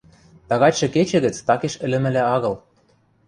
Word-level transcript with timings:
Тагачшы 0.49 0.87
кечӹ 0.93 1.17
гӹц 1.25 1.35
такеш 1.47 1.73
ӹлӹмӹлӓ 1.85 2.23
агыл. 2.35 2.55